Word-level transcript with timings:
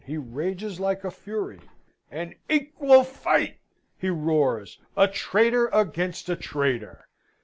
He 0.03 0.17
rages 0.17 0.79
like 0.79 1.03
a 1.03 1.11
fury. 1.11 1.59
"An 2.09 2.33
equal 2.49 3.03
fight!" 3.03 3.59
he 3.99 4.09
roars. 4.09 4.79
"A 4.97 5.07
traitor 5.07 5.67
against 5.67 6.27
a 6.27 6.35
traitor! 6.35 7.05